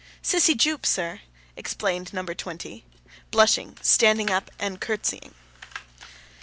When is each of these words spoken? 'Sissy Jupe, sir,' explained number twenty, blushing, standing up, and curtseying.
'Sissy 0.23 0.55
Jupe, 0.57 0.83
sir,' 0.87 1.21
explained 1.55 2.11
number 2.11 2.33
twenty, 2.33 2.83
blushing, 3.29 3.77
standing 3.83 4.31
up, 4.31 4.49
and 4.57 4.81
curtseying. 4.81 5.35